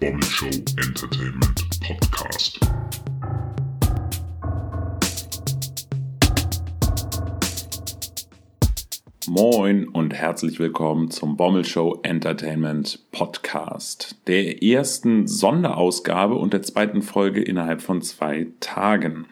Bommel 0.00 0.22
Show 0.22 0.46
Entertainment 0.46 1.80
Podcast. 1.80 3.07
Moin 9.30 9.88
und 9.88 10.14
herzlich 10.14 10.58
willkommen 10.58 11.10
zum 11.10 11.36
Bommel 11.36 11.62
Show 11.66 12.00
Entertainment 12.02 12.98
Podcast, 13.12 14.16
der 14.26 14.62
ersten 14.62 15.26
Sonderausgabe 15.26 16.34
und 16.34 16.54
der 16.54 16.62
zweiten 16.62 17.02
Folge 17.02 17.42
innerhalb 17.42 17.82
von 17.82 18.00
zwei 18.00 18.46
Tagen. 18.60 19.26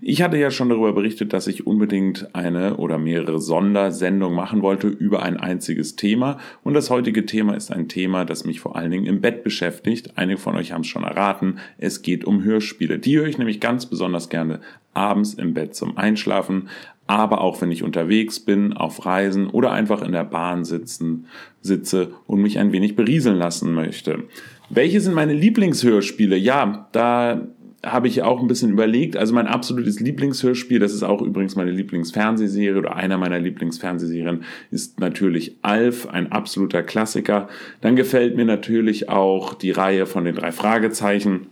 Ich 0.00 0.22
hatte 0.22 0.38
ja 0.38 0.50
schon 0.50 0.70
darüber 0.70 0.94
berichtet, 0.94 1.34
dass 1.34 1.46
ich 1.46 1.66
unbedingt 1.66 2.34
eine 2.34 2.78
oder 2.78 2.96
mehrere 2.96 3.38
Sondersendungen 3.38 4.34
machen 4.34 4.62
wollte 4.62 4.88
über 4.88 5.22
ein 5.22 5.36
einziges 5.36 5.94
Thema. 5.94 6.38
Und 6.62 6.72
das 6.72 6.88
heutige 6.88 7.26
Thema 7.26 7.54
ist 7.54 7.70
ein 7.70 7.88
Thema, 7.88 8.24
das 8.24 8.46
mich 8.46 8.60
vor 8.60 8.76
allen 8.76 8.90
Dingen 8.90 9.06
im 9.06 9.20
Bett 9.20 9.44
beschäftigt. 9.44 10.16
Einige 10.16 10.38
von 10.38 10.56
euch 10.56 10.72
haben 10.72 10.82
es 10.82 10.86
schon 10.86 11.04
erraten. 11.04 11.58
Es 11.76 12.00
geht 12.00 12.24
um 12.24 12.44
Hörspiele. 12.44 12.98
Die 12.98 13.18
höre 13.18 13.26
ich 13.26 13.36
nämlich 13.36 13.60
ganz 13.60 13.84
besonders 13.84 14.30
gerne 14.30 14.60
abends 14.94 15.34
im 15.34 15.54
Bett 15.54 15.74
zum 15.74 15.96
Einschlafen, 15.98 16.68
aber 17.06 17.40
auch 17.40 17.60
wenn 17.60 17.70
ich 17.70 17.82
unterwegs 17.82 18.40
bin, 18.40 18.72
auf 18.72 19.04
Reisen 19.04 19.48
oder 19.48 19.72
einfach 19.72 20.02
in 20.02 20.12
der 20.12 20.24
Bahn 20.24 20.64
sitzen, 20.64 21.26
sitze 21.60 22.12
und 22.26 22.40
mich 22.40 22.58
ein 22.58 22.72
wenig 22.72 22.96
berieseln 22.96 23.36
lassen 23.36 23.72
möchte. 23.74 24.24
Welche 24.70 25.00
sind 25.00 25.14
meine 25.14 25.34
Lieblingshörspiele? 25.34 26.36
Ja, 26.36 26.88
da 26.92 27.42
habe 27.84 28.08
ich 28.08 28.22
auch 28.22 28.40
ein 28.40 28.48
bisschen 28.48 28.70
überlegt. 28.70 29.16
Also 29.16 29.34
mein 29.34 29.46
absolutes 29.46 30.00
Lieblingshörspiel, 30.00 30.78
das 30.78 30.92
ist 30.92 31.02
auch 31.02 31.20
übrigens 31.20 31.56
meine 31.56 31.70
Lieblingsfernsehserie 31.70 32.78
oder 32.78 32.96
einer 32.96 33.18
meiner 33.18 33.38
Lieblingsfernsehserien, 33.38 34.44
ist 34.70 35.00
natürlich 35.00 35.56
Alf, 35.62 36.08
ein 36.08 36.32
absoluter 36.32 36.82
Klassiker. 36.82 37.48
Dann 37.80 37.96
gefällt 37.96 38.36
mir 38.36 38.44
natürlich 38.44 39.08
auch 39.08 39.54
die 39.54 39.70
Reihe 39.70 40.06
von 40.06 40.24
den 40.24 40.34
drei 40.34 40.52
Fragezeichen. 40.52 41.48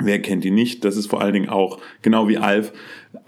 Wer 0.00 0.22
kennt 0.22 0.44
die 0.44 0.52
nicht? 0.52 0.84
Das 0.84 0.96
ist 0.96 1.08
vor 1.08 1.20
allen 1.20 1.32
Dingen 1.32 1.48
auch, 1.48 1.80
genau 2.02 2.28
wie 2.28 2.38
Alf, 2.38 2.72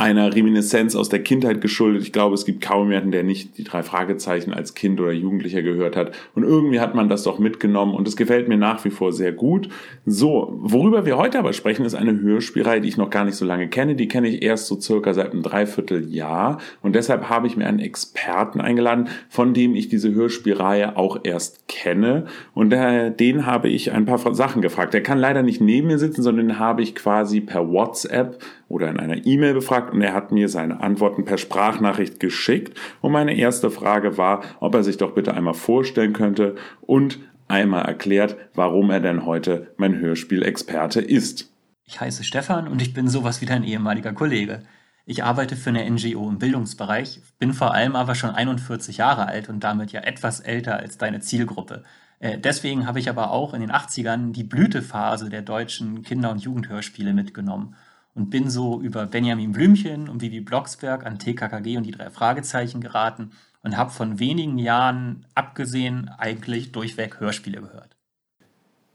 einer 0.00 0.34
Reminiszenz 0.34 0.96
aus 0.96 1.10
der 1.10 1.22
Kindheit 1.22 1.60
geschuldet. 1.60 2.02
Ich 2.02 2.12
glaube, 2.12 2.34
es 2.34 2.46
gibt 2.46 2.62
kaum 2.62 2.90
jemanden, 2.90 3.12
der 3.12 3.22
nicht 3.22 3.58
die 3.58 3.64
drei 3.64 3.82
Fragezeichen 3.82 4.54
als 4.54 4.74
Kind 4.74 4.98
oder 4.98 5.12
Jugendlicher 5.12 5.60
gehört 5.60 5.94
hat. 5.94 6.12
Und 6.34 6.42
irgendwie 6.42 6.80
hat 6.80 6.94
man 6.94 7.10
das 7.10 7.22
doch 7.22 7.38
mitgenommen 7.38 7.94
und 7.94 8.08
es 8.08 8.16
gefällt 8.16 8.48
mir 8.48 8.56
nach 8.56 8.82
wie 8.86 8.90
vor 8.90 9.12
sehr 9.12 9.32
gut. 9.32 9.68
So, 10.06 10.58
worüber 10.58 11.04
wir 11.04 11.18
heute 11.18 11.38
aber 11.38 11.52
sprechen, 11.52 11.84
ist 11.84 11.94
eine 11.94 12.18
Hörspielreihe, 12.18 12.80
die 12.80 12.88
ich 12.88 12.96
noch 12.96 13.10
gar 13.10 13.26
nicht 13.26 13.34
so 13.34 13.44
lange 13.44 13.68
kenne. 13.68 13.94
Die 13.94 14.08
kenne 14.08 14.28
ich 14.28 14.42
erst 14.42 14.68
so 14.68 14.80
circa 14.80 15.12
seit 15.12 15.32
einem 15.32 15.42
Dreivierteljahr 15.42 16.58
und 16.80 16.96
deshalb 16.96 17.28
habe 17.28 17.46
ich 17.46 17.58
mir 17.58 17.66
einen 17.66 17.78
Experten 17.78 18.62
eingeladen, 18.62 19.08
von 19.28 19.52
dem 19.52 19.74
ich 19.74 19.88
diese 19.88 20.14
Hörspielreihe 20.14 20.96
auch 20.96 21.20
erst 21.24 21.68
kenne 21.68 22.24
und 22.54 22.70
den 22.70 23.44
habe 23.44 23.68
ich 23.68 23.92
ein 23.92 24.06
paar 24.06 24.34
Sachen 24.34 24.62
gefragt. 24.62 24.94
Der 24.94 25.02
kann 25.02 25.18
leider 25.18 25.42
nicht 25.42 25.60
neben 25.60 25.88
mir 25.88 25.98
sitzen, 25.98 26.22
sondern 26.22 26.48
den 26.48 26.58
habe 26.58 26.80
ich 26.80 26.94
quasi 26.94 27.42
per 27.42 27.70
WhatsApp 27.70 28.42
oder 28.70 28.88
in 28.88 29.00
einer 29.00 29.26
E-Mail 29.26 29.52
befragt 29.52 29.92
und 29.92 30.00
er 30.00 30.14
hat 30.14 30.30
mir 30.30 30.48
seine 30.48 30.80
Antworten 30.80 31.24
per 31.24 31.38
Sprachnachricht 31.38 32.20
geschickt. 32.20 32.78
Und 33.00 33.10
meine 33.10 33.36
erste 33.36 33.68
Frage 33.68 34.16
war, 34.16 34.42
ob 34.60 34.74
er 34.76 34.84
sich 34.84 34.96
doch 34.96 35.12
bitte 35.12 35.34
einmal 35.34 35.54
vorstellen 35.54 36.12
könnte 36.12 36.54
und 36.80 37.18
einmal 37.48 37.84
erklärt, 37.84 38.36
warum 38.54 38.90
er 38.90 39.00
denn 39.00 39.26
heute 39.26 39.74
mein 39.76 39.98
Hörspielexperte 39.98 41.00
ist. 41.00 41.52
Ich 41.84 42.00
heiße 42.00 42.22
Stefan 42.22 42.68
und 42.68 42.80
ich 42.80 42.94
bin 42.94 43.08
sowas 43.08 43.40
wie 43.40 43.46
dein 43.46 43.64
ehemaliger 43.64 44.12
Kollege. 44.12 44.62
Ich 45.04 45.24
arbeite 45.24 45.56
für 45.56 45.70
eine 45.70 45.90
NGO 45.90 46.28
im 46.28 46.38
Bildungsbereich, 46.38 47.20
bin 47.40 47.52
vor 47.52 47.74
allem 47.74 47.96
aber 47.96 48.14
schon 48.14 48.30
41 48.30 48.98
Jahre 48.98 49.26
alt 49.26 49.48
und 49.48 49.64
damit 49.64 49.90
ja 49.90 50.02
etwas 50.02 50.38
älter 50.38 50.76
als 50.76 50.96
deine 50.96 51.18
Zielgruppe. 51.18 51.82
Äh, 52.20 52.38
deswegen 52.38 52.86
habe 52.86 53.00
ich 53.00 53.08
aber 53.08 53.32
auch 53.32 53.52
in 53.52 53.62
den 53.62 53.72
80ern 53.72 54.30
die 54.30 54.44
Blütephase 54.44 55.28
der 55.28 55.42
deutschen 55.42 56.02
Kinder- 56.02 56.30
und 56.30 56.42
Jugendhörspiele 56.42 57.12
mitgenommen 57.12 57.74
und 58.14 58.30
bin 58.30 58.50
so 58.50 58.80
über 58.80 59.06
Benjamin 59.06 59.52
Blümchen 59.52 60.08
und 60.08 60.22
Vivi 60.22 60.40
Blocksberg 60.40 61.06
an 61.06 61.18
TKKG 61.18 61.76
und 61.76 61.84
die 61.84 61.92
drei 61.92 62.10
Fragezeichen 62.10 62.80
geraten 62.80 63.32
und 63.62 63.76
habe 63.76 63.90
von 63.90 64.18
wenigen 64.18 64.58
Jahren 64.58 65.26
abgesehen 65.34 66.08
eigentlich 66.08 66.72
durchweg 66.72 67.20
Hörspiele 67.20 67.60
gehört. 67.60 67.96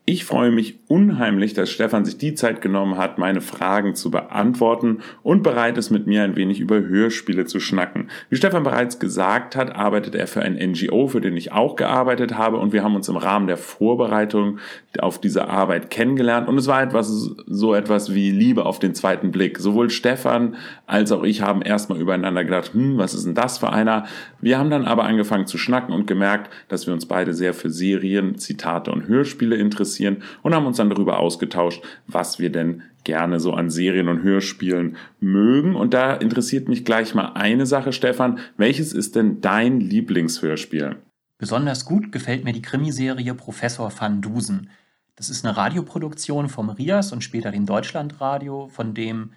Ich 0.07 0.23
freue 0.23 0.51
mich 0.51 0.77
unheimlich, 0.87 1.55
dass 1.55 1.71
Stefan 1.71 2.05
sich 2.05 2.19
die 2.19 2.35
Zeit 2.35 2.61
genommen 2.61 2.95
hat, 2.95 3.17
meine 3.17 3.41
Fragen 3.41 3.95
zu 3.95 4.11
beantworten 4.11 4.99
und 5.23 5.41
bereit 5.41 5.79
ist, 5.79 5.89
mit 5.89 6.05
mir 6.05 6.21
ein 6.21 6.35
wenig 6.35 6.59
über 6.59 6.79
Hörspiele 6.79 7.45
zu 7.45 7.59
schnacken. 7.59 8.11
Wie 8.29 8.35
Stefan 8.35 8.61
bereits 8.61 8.99
gesagt 8.99 9.55
hat, 9.55 9.75
arbeitet 9.75 10.13
er 10.13 10.27
für 10.27 10.43
ein 10.43 10.57
NGO, 10.57 11.07
für 11.07 11.21
den 11.21 11.35
ich 11.35 11.53
auch 11.53 11.75
gearbeitet 11.75 12.37
habe 12.37 12.57
und 12.57 12.71
wir 12.71 12.83
haben 12.83 12.95
uns 12.95 13.09
im 13.09 13.17
Rahmen 13.17 13.47
der 13.47 13.57
Vorbereitung 13.57 14.59
auf 14.99 15.19
diese 15.19 15.47
Arbeit 15.47 15.89
kennengelernt 15.89 16.47
und 16.47 16.59
es 16.59 16.67
war 16.67 16.83
etwas, 16.83 17.07
so 17.47 17.73
etwas 17.73 18.13
wie 18.13 18.29
Liebe 18.29 18.67
auf 18.67 18.77
den 18.77 18.93
zweiten 18.93 19.31
Blick. 19.31 19.57
Sowohl 19.57 19.89
Stefan 19.89 20.55
als 20.85 21.11
auch 21.11 21.23
ich 21.23 21.41
haben 21.41 21.63
erstmal 21.63 21.99
übereinander 21.99 22.43
gedacht, 22.43 22.75
hm, 22.75 22.99
was 22.99 23.15
ist 23.15 23.25
denn 23.25 23.33
das 23.33 23.57
für 23.57 23.73
einer? 23.73 24.05
Wir 24.39 24.59
haben 24.59 24.69
dann 24.69 24.85
aber 24.85 25.05
angefangen 25.05 25.47
zu 25.47 25.57
schnacken 25.57 25.95
und 25.95 26.05
gemerkt, 26.05 26.53
dass 26.67 26.85
wir 26.85 26.93
uns 26.93 27.07
beide 27.07 27.33
sehr 27.33 27.55
für 27.55 27.71
Serien, 27.71 28.37
Zitate 28.37 28.91
und 28.91 29.07
Hörspiele 29.07 29.55
interessieren 29.55 29.94
interessieren 29.95 30.23
und 30.43 30.53
haben 30.53 30.65
uns 30.65 30.77
dann 30.77 30.89
darüber 30.89 31.19
ausgetauscht, 31.19 31.83
was 32.07 32.39
wir 32.39 32.51
denn 32.51 32.83
gerne 33.03 33.39
so 33.39 33.53
an 33.53 33.69
Serien 33.69 34.07
und 34.07 34.23
Hörspielen 34.23 34.97
mögen. 35.19 35.75
Und 35.75 35.93
da 35.93 36.13
interessiert 36.13 36.67
mich 36.67 36.85
gleich 36.85 37.13
mal 37.13 37.33
eine 37.33 37.65
Sache, 37.65 37.93
Stefan. 37.93 38.39
Welches 38.57 38.93
ist 38.93 39.15
denn 39.15 39.41
dein 39.41 39.79
Lieblingshörspiel? 39.79 40.97
Besonders 41.37 41.85
gut 41.85 42.11
gefällt 42.11 42.43
mir 42.43 42.53
die 42.53 42.61
Krimiserie 42.61 43.33
Professor 43.35 43.91
van 43.97 44.21
Dusen. 44.21 44.69
Das 45.15 45.29
ist 45.29 45.45
eine 45.45 45.55
Radioproduktion 45.55 46.49
vom 46.49 46.69
RIAS 46.69 47.11
und 47.13 47.23
später 47.23 47.51
dem 47.51 47.65
Deutschlandradio, 47.65 48.67
von 48.67 48.93
dem 48.93 49.31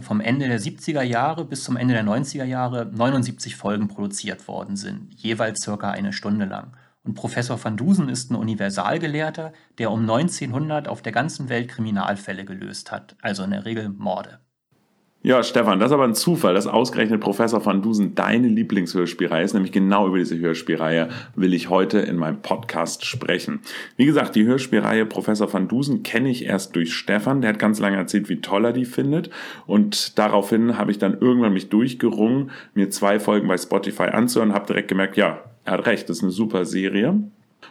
vom 0.00 0.20
Ende 0.20 0.46
der 0.46 0.60
70er 0.60 1.02
Jahre 1.02 1.44
bis 1.44 1.64
zum 1.64 1.76
Ende 1.76 1.94
der 1.94 2.04
90er 2.04 2.44
Jahre 2.44 2.86
79 2.86 3.56
Folgen 3.56 3.88
produziert 3.88 4.46
worden 4.46 4.76
sind, 4.76 5.12
jeweils 5.14 5.60
circa 5.60 5.90
eine 5.90 6.12
Stunde 6.12 6.44
lang. 6.44 6.76
Und 7.08 7.14
Professor 7.14 7.58
van 7.64 7.78
Dusen 7.78 8.10
ist 8.10 8.30
ein 8.30 8.34
Universalgelehrter, 8.34 9.54
der 9.78 9.90
um 9.90 10.00
1900 10.00 10.88
auf 10.88 11.00
der 11.00 11.10
ganzen 11.10 11.48
Welt 11.48 11.68
Kriminalfälle 11.68 12.44
gelöst 12.44 12.92
hat, 12.92 13.16
also 13.22 13.44
in 13.44 13.50
der 13.50 13.64
Regel 13.64 13.88
Morde. 13.88 14.40
Ja, 15.22 15.42
Stefan, 15.42 15.80
das 15.80 15.88
ist 15.88 15.94
aber 15.94 16.04
ein 16.04 16.14
Zufall, 16.14 16.52
dass 16.52 16.66
ausgerechnet 16.66 17.22
Professor 17.22 17.64
van 17.64 17.80
Dusen 17.80 18.14
deine 18.14 18.48
Lieblingshörspielreihe 18.48 19.42
ist, 19.42 19.54
nämlich 19.54 19.72
genau 19.72 20.06
über 20.06 20.18
diese 20.18 20.38
Hörspielreihe 20.38 21.08
will 21.34 21.54
ich 21.54 21.70
heute 21.70 21.98
in 22.00 22.16
meinem 22.16 22.42
Podcast 22.42 23.06
sprechen. 23.06 23.60
Wie 23.96 24.04
gesagt, 24.04 24.36
die 24.36 24.44
Hörspielreihe 24.44 25.06
Professor 25.06 25.50
van 25.50 25.66
Dusen 25.66 26.02
kenne 26.02 26.28
ich 26.28 26.44
erst 26.44 26.76
durch 26.76 26.92
Stefan, 26.92 27.40
der 27.40 27.54
hat 27.54 27.58
ganz 27.58 27.80
lange 27.80 27.96
erzählt, 27.96 28.28
wie 28.28 28.42
toll 28.42 28.66
er 28.66 28.74
die 28.74 28.84
findet 28.84 29.30
und 29.66 30.18
daraufhin 30.18 30.76
habe 30.76 30.90
ich 30.90 30.98
dann 30.98 31.18
irgendwann 31.18 31.54
mich 31.54 31.70
durchgerungen, 31.70 32.50
mir 32.74 32.90
zwei 32.90 33.18
Folgen 33.18 33.48
bei 33.48 33.56
Spotify 33.56 34.08
anzuhören, 34.10 34.52
habe 34.52 34.66
direkt 34.66 34.88
gemerkt, 34.88 35.16
ja, 35.16 35.42
er 35.68 35.72
hat 35.72 35.86
recht, 35.86 36.08
das 36.08 36.18
ist 36.18 36.22
eine 36.22 36.32
super 36.32 36.64
Serie. 36.64 37.20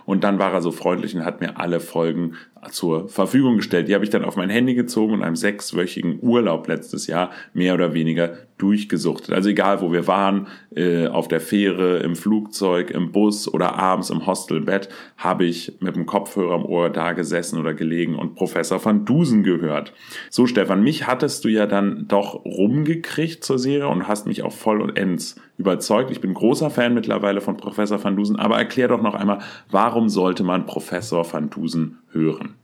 Und 0.06 0.24
dann 0.24 0.38
war 0.38 0.53
er 0.53 0.62
so 0.62 0.72
freundlich 0.72 1.16
und 1.16 1.25
hat 1.25 1.41
mir 1.41 1.59
alle 1.59 1.80
Folgen 1.80 2.35
zur 2.69 3.09
Verfügung 3.09 3.58
gestellt. 3.58 3.88
Die 3.88 3.96
habe 3.96 4.03
ich 4.03 4.12
dann 4.12 4.24
auf 4.24 4.35
mein 4.35 4.50
Handy 4.50 4.75
gezogen 4.75 5.13
und 5.13 5.24
einem 5.24 5.35
sechswöchigen 5.35 6.19
Urlaub 6.22 6.68
letztes 6.68 7.08
Jahr 7.08 7.31
mehr 7.53 7.74
oder 7.74 7.94
weniger 7.94 8.38
durchgesuchtet. 8.57 9.34
Also 9.34 9.50
egal, 9.50 9.81
wo 9.81 9.91
wir 9.91 10.07
waren, 10.07 10.47
äh, 10.75 11.07
auf 11.07 11.28
der 11.28 11.40
Fähre, 11.40 11.97
im 12.00 12.16
Flugzeug, 12.16 12.90
im 12.91 13.12
Bus 13.12 13.51
oder 13.51 13.75
abends 13.75 14.09
im 14.09 14.25
Hostelbett, 14.25 14.90
habe 15.18 15.45
ich 15.45 15.73
mit 15.79 15.95
dem 15.95 16.06
Kopfhörer 16.06 16.56
am 16.56 16.66
Ohr 16.66 16.90
da 16.90 17.13
gesessen 17.13 17.59
oder 17.59 17.73
gelegen 17.73 18.16
und 18.16 18.35
Professor 18.35 18.84
van 18.84 19.06
Dusen 19.06 19.44
gehört. 19.44 19.94
So, 20.29 20.47
Stefan, 20.47 20.84
mich 20.84 21.06
hattest 21.06 21.46
du 21.46 21.50
ja 21.50 21.67
dann 21.67 22.07
doch 22.07 22.46
rumgekriegt 22.46 23.43
zur 23.43 23.59
Serie 23.59 23.87
und 23.87 24.08
hast 24.08 24.26
mich 24.26 24.43
auch 24.43 24.53
voll 24.53 24.81
und 24.81 24.97
ends 24.97 25.40
überzeugt. 25.58 26.11
Ich 26.11 26.22
bin 26.22 26.34
großer 26.34 26.70
Fan 26.70 26.93
mittlerweile 26.93 27.41
von 27.41 27.58
Professor 27.58 28.03
van 28.03 28.16
Dusen, 28.16 28.37
aber 28.37 28.58
erklär 28.58 28.87
doch 28.87 29.02
noch 29.02 29.16
einmal, 29.16 29.40
warum 29.70 30.09
sollte 30.09 30.43
man 30.43 30.66
Professor 30.66 31.31
van 31.31 31.49
Dusen 31.49 31.99
hören? 32.11 32.55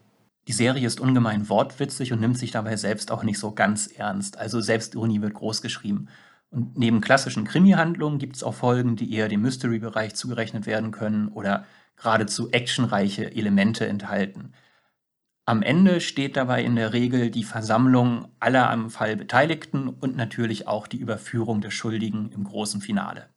Die 0.48 0.54
Serie 0.54 0.86
ist 0.86 1.00
ungemein 1.00 1.48
wortwitzig 1.48 2.12
und 2.12 2.20
nimmt 2.20 2.38
sich 2.38 2.52
dabei 2.52 2.76
selbst 2.76 3.12
auch 3.12 3.24
nicht 3.24 3.40
so 3.40 3.54
ganz 3.54 3.88
ernst. 3.88 4.38
Also 4.38 4.60
Selbstironie 4.60 5.22
wird 5.22 5.34
groß 5.34 5.62
geschrieben. 5.62 6.10
Und 6.50 6.78
neben 6.78 7.02
klassischen 7.02 7.46
Krimi-Handlungen 7.46 8.20
gibt 8.20 8.36
es 8.36 8.44
auch 8.44 8.54
Folgen, 8.54 8.96
die 8.96 9.14
eher 9.14 9.30
dem 9.30 9.42
Mystery-Bereich 9.42 10.16
zugerechnet 10.16 10.66
werden 10.66 10.92
können 10.92 11.30
oder 11.30 11.66
geradezu 11.96 12.52
actionreiche 12.52 13.34
Elemente 13.34 13.88
enthalten. 13.88 14.54
Am 15.46 15.62
Ende 15.62 16.00
steht 16.00 16.38
dabei 16.38 16.64
in 16.64 16.76
der 16.76 16.94
Regel 16.94 17.30
die 17.32 17.44
Versammlung 17.44 18.28
aller 18.40 18.70
am 18.70 18.90
Fall 18.90 19.16
Beteiligten 19.16 19.90
und 19.90 20.16
natürlich 20.16 20.68
auch 20.68 20.88
die 20.88 20.98
Überführung 20.98 21.60
der 21.62 21.72
Schuldigen 21.72 22.32
im 22.32 22.44
großen 22.44 22.82
Finale. 22.82 23.30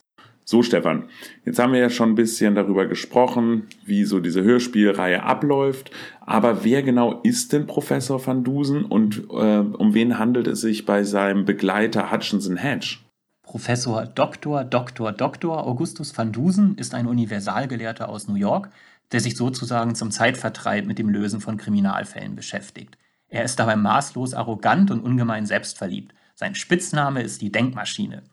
So, 0.49 0.63
Stefan, 0.63 1.09
jetzt 1.43 1.59
haben 1.59 1.73
wir 1.73 1.81
ja 1.81 1.89
schon 1.89 2.11
ein 2.11 2.15
bisschen 2.15 2.55
darüber 2.55 2.85
gesprochen, 2.85 3.67
wie 3.83 4.05
so 4.05 4.21
diese 4.21 4.43
Hörspielreihe 4.43 5.21
abläuft. 5.21 5.91
Aber 6.21 6.63
wer 6.63 6.83
genau 6.83 7.19
ist 7.23 7.51
denn 7.51 7.67
Professor 7.67 8.25
van 8.25 8.45
Dusen 8.45 8.85
und 8.85 9.25
äh, 9.29 9.57
um 9.57 9.93
wen 9.93 10.17
handelt 10.17 10.47
es 10.47 10.61
sich 10.61 10.85
bei 10.85 11.03
seinem 11.03 11.43
Begleiter 11.43 12.13
Hutchinson 12.13 12.55
Hedge? 12.55 12.99
Professor 13.43 14.05
Dr. 14.05 14.63
Dr. 14.63 15.11
Dr. 15.11 15.67
Augustus 15.67 16.17
van 16.17 16.31
Dusen 16.31 16.75
ist 16.77 16.93
ein 16.93 17.07
Universalgelehrter 17.07 18.07
aus 18.07 18.29
New 18.29 18.35
York, 18.35 18.69
der 19.11 19.19
sich 19.19 19.35
sozusagen 19.35 19.95
zum 19.95 20.11
Zeitvertreib 20.11 20.85
mit 20.85 20.97
dem 20.97 21.09
Lösen 21.09 21.41
von 21.41 21.57
Kriminalfällen 21.57 22.37
beschäftigt. 22.37 22.97
Er 23.27 23.43
ist 23.43 23.59
dabei 23.59 23.75
maßlos 23.75 24.33
arrogant 24.33 24.91
und 24.91 25.01
ungemein 25.01 25.45
selbstverliebt. 25.45 26.13
Sein 26.35 26.55
Spitzname 26.55 27.21
ist 27.21 27.41
die 27.41 27.51
Denkmaschine. 27.51 28.23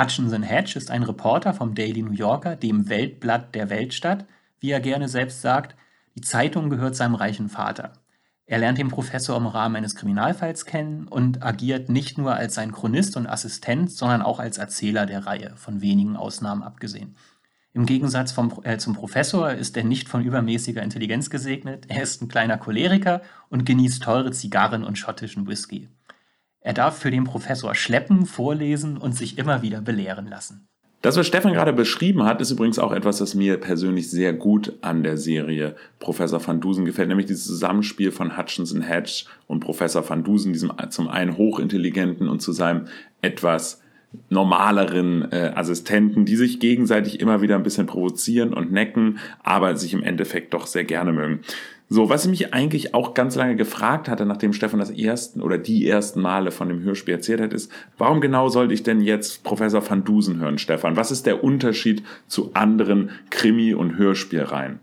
Hutchinson 0.00 0.42
Hedge 0.42 0.78
ist 0.78 0.90
ein 0.90 1.02
Reporter 1.02 1.52
vom 1.52 1.74
Daily 1.74 2.00
New 2.00 2.12
Yorker, 2.12 2.56
dem 2.56 2.88
Weltblatt 2.88 3.54
der 3.54 3.68
Weltstadt, 3.68 4.24
wie 4.58 4.70
er 4.70 4.80
gerne 4.80 5.08
selbst 5.08 5.42
sagt. 5.42 5.76
Die 6.14 6.22
Zeitung 6.22 6.70
gehört 6.70 6.96
seinem 6.96 7.16
reichen 7.16 7.50
Vater. 7.50 7.92
Er 8.46 8.60
lernt 8.60 8.78
den 8.78 8.88
Professor 8.88 9.36
im 9.36 9.46
Rahmen 9.46 9.76
eines 9.76 9.94
Kriminalfalls 9.96 10.64
kennen 10.64 11.06
und 11.06 11.42
agiert 11.42 11.90
nicht 11.90 12.16
nur 12.16 12.34
als 12.34 12.54
sein 12.54 12.72
Chronist 12.72 13.18
und 13.18 13.26
Assistent, 13.26 13.90
sondern 13.92 14.22
auch 14.22 14.40
als 14.40 14.56
Erzähler 14.56 15.04
der 15.04 15.26
Reihe, 15.26 15.52
von 15.56 15.82
wenigen 15.82 16.16
Ausnahmen 16.16 16.62
abgesehen. 16.62 17.14
Im 17.74 17.84
Gegensatz 17.84 18.32
vom, 18.32 18.58
äh, 18.64 18.78
zum 18.78 18.94
Professor 18.94 19.52
ist 19.52 19.76
er 19.76 19.84
nicht 19.84 20.08
von 20.08 20.24
übermäßiger 20.24 20.82
Intelligenz 20.82 21.28
gesegnet, 21.28 21.84
er 21.88 22.02
ist 22.02 22.22
ein 22.22 22.28
kleiner 22.28 22.56
Choleriker 22.56 23.20
und 23.50 23.66
genießt 23.66 24.02
teure 24.02 24.30
Zigarren 24.32 24.82
und 24.82 24.96
schottischen 24.96 25.46
Whisky. 25.46 25.90
Er 26.62 26.74
darf 26.74 26.98
für 26.98 27.10
den 27.10 27.24
Professor 27.24 27.74
schleppen, 27.74 28.26
vorlesen 28.26 28.96
und 28.98 29.16
sich 29.16 29.38
immer 29.38 29.62
wieder 29.62 29.80
belehren 29.80 30.28
lassen. 30.28 30.66
Das, 31.02 31.16
was 31.16 31.26
Stefan 31.26 31.54
gerade 31.54 31.72
beschrieben 31.72 32.24
hat, 32.24 32.42
ist 32.42 32.50
übrigens 32.50 32.78
auch 32.78 32.92
etwas, 32.92 33.16
das 33.16 33.34
mir 33.34 33.56
persönlich 33.56 34.10
sehr 34.10 34.34
gut 34.34 34.74
an 34.82 35.02
der 35.02 35.16
Serie 35.16 35.74
Professor 35.98 36.46
van 36.46 36.60
Dusen 36.60 36.84
gefällt, 36.84 37.08
nämlich 37.08 37.24
dieses 37.24 37.46
Zusammenspiel 37.46 38.12
von 38.12 38.36
Hutchinson 38.36 38.82
Hedge 38.82 39.24
und 39.46 39.60
Professor 39.60 40.06
van 40.06 40.24
Dusen, 40.24 40.52
diesem 40.52 40.72
zum 40.90 41.08
einen 41.08 41.38
hochintelligenten 41.38 42.28
und 42.28 42.42
zu 42.42 42.52
seinem 42.52 42.88
etwas 43.22 43.80
normaleren 44.28 45.30
äh, 45.32 45.52
Assistenten, 45.54 46.26
die 46.26 46.36
sich 46.36 46.60
gegenseitig 46.60 47.20
immer 47.20 47.40
wieder 47.40 47.54
ein 47.54 47.62
bisschen 47.62 47.86
provozieren 47.86 48.52
und 48.52 48.70
necken, 48.70 49.20
aber 49.42 49.76
sich 49.76 49.94
im 49.94 50.02
Endeffekt 50.02 50.52
doch 50.52 50.66
sehr 50.66 50.84
gerne 50.84 51.12
mögen. 51.14 51.40
So, 51.92 52.08
was 52.08 52.24
ich 52.24 52.30
mich 52.30 52.54
eigentlich 52.54 52.94
auch 52.94 53.14
ganz 53.14 53.34
lange 53.34 53.56
gefragt 53.56 54.08
hatte, 54.08 54.24
nachdem 54.24 54.52
Stefan 54.52 54.78
das 54.78 54.90
ersten 54.90 55.42
oder 55.42 55.58
die 55.58 55.88
ersten 55.88 56.20
Male 56.20 56.52
von 56.52 56.68
dem 56.68 56.80
Hörspiel 56.82 57.14
erzählt 57.14 57.40
hat, 57.40 57.52
ist, 57.52 57.68
warum 57.98 58.20
genau 58.20 58.48
sollte 58.48 58.72
ich 58.72 58.84
denn 58.84 59.00
jetzt 59.00 59.42
Professor 59.42 59.90
van 59.90 60.04
Dusen 60.04 60.38
hören, 60.38 60.58
Stefan? 60.58 60.94
Was 60.94 61.10
ist 61.10 61.26
der 61.26 61.42
Unterschied 61.42 62.04
zu 62.28 62.54
anderen 62.54 63.10
Krimi- 63.30 63.74
und 63.74 63.96
Hörspielreihen? 63.96 64.78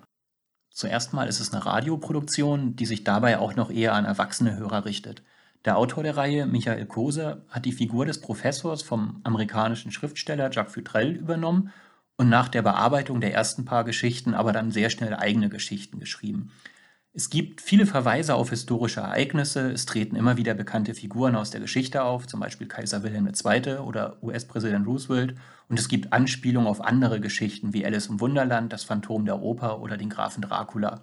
Zuerst 0.70 1.14
mal 1.14 1.30
ist 1.30 1.40
es 1.40 1.54
eine 1.54 1.66
Radioproduktion, 1.66 2.76
die 2.76 2.86
sich 2.86 3.06
dabei 3.06 3.40
auch 3.40 3.56
noch 3.56 3.72
eher 3.72 3.94
an 3.94 4.04
erwachsene 4.04 4.58
Hörer 4.58 4.84
richtet. 4.84 5.24
Der 5.64 5.78
Autor 5.78 6.04
der 6.04 6.18
Reihe, 6.18 6.46
Michael 6.46 6.88
Kose, 6.88 7.46
hat 7.48 7.64
die 7.64 7.72
Figur 7.72 8.06
des 8.06 8.20
Professors 8.20 8.82
vom 8.82 9.22
amerikanischen 9.24 9.92
Schriftsteller 9.92 10.52
Jacques 10.52 10.74
Futrell 10.74 11.12
übernommen 11.12 11.72
und 12.18 12.28
nach 12.28 12.50
der 12.50 12.64
Bearbeitung 12.64 13.22
der 13.22 13.34
ersten 13.34 13.64
paar 13.64 13.86
Geschichten 13.86 14.34
aber 14.34 14.52
dann 14.52 14.72
sehr 14.72 14.90
schnell 14.90 15.14
eigene 15.14 15.48
Geschichten 15.48 16.00
geschrieben. 16.00 16.52
Es 17.18 17.32
gibt 17.32 17.62
viele 17.62 17.88
Verweise 17.88 18.36
auf 18.36 18.52
historische 18.52 19.00
Ereignisse, 19.00 19.72
es 19.72 19.88
treten 19.88 20.16
immer 20.16 20.38
wieder 20.38 20.54
bekannte 20.54 20.94
Figuren 20.94 21.36
aus 21.36 21.50
der 21.50 21.60
Geschichte 21.60 22.04
auf, 22.04 22.28
zum 22.28 22.40
Beispiel 22.40 22.68
Kaiser 22.68 23.02
Wilhelm 23.02 23.28
II. 23.28 23.80
oder 23.80 24.22
US-Präsident 24.22 24.86
Roosevelt, 24.86 25.34
und 25.68 25.80
es 25.80 25.90
gibt 25.90 26.14
Anspielungen 26.14 26.68
auf 26.68 26.80
andere 26.80 27.20
Geschichten 27.20 27.74
wie 27.74 27.84
Alice 27.84 28.06
im 28.06 28.20
Wunderland, 28.20 28.72
das 28.72 28.84
Phantom 28.84 29.26
der 29.26 29.42
Oper 29.42 29.82
oder 29.82 29.98
den 29.98 30.12
Grafen 30.12 30.44
Dracula. 30.44 31.02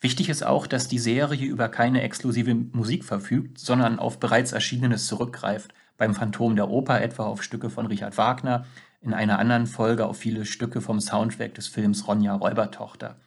Wichtig 0.00 0.30
ist 0.30 0.42
auch, 0.42 0.66
dass 0.66 0.88
die 0.88 0.98
Serie 0.98 1.44
über 1.44 1.68
keine 1.68 2.00
exklusive 2.00 2.54
Musik 2.54 3.04
verfügt, 3.04 3.58
sondern 3.58 3.98
auf 3.98 4.18
bereits 4.18 4.52
Erschienenes 4.52 5.06
zurückgreift, 5.06 5.74
beim 5.98 6.14
Phantom 6.14 6.56
der 6.56 6.70
Oper 6.70 7.02
etwa 7.02 7.26
auf 7.26 7.42
Stücke 7.42 7.68
von 7.68 7.84
Richard 7.84 8.16
Wagner, 8.16 8.64
in 9.02 9.12
einer 9.12 9.38
anderen 9.38 9.66
Folge 9.66 10.06
auf 10.06 10.16
viele 10.16 10.46
Stücke 10.46 10.80
vom 10.80 10.98
Soundtrack 10.98 11.52
des 11.52 11.66
Films 11.66 12.08
Ronja 12.08 12.34
Räubertochter 12.34 13.18